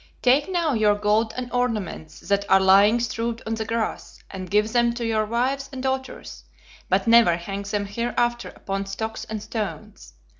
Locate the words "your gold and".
0.73-1.51